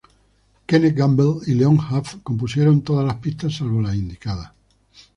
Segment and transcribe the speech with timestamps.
[0.65, 4.51] Kenneth Gamble y Leon Huff compusieron todas las pistas; salvo las indicadas